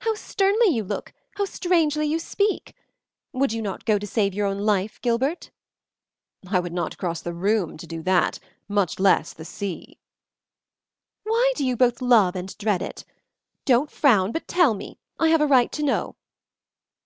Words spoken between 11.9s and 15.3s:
love and dread it? Don't frown, but tell me. I